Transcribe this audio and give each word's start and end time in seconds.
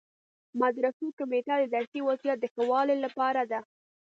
مدرسو 0.61 1.05
کمیټه 1.19 1.55
د 1.59 1.63
درسي 1.75 1.99
وضعیت 2.07 2.37
د 2.41 2.45
ښه 2.53 2.63
والي 2.71 2.95
لپاره 3.05 3.41
ده. 3.51 3.59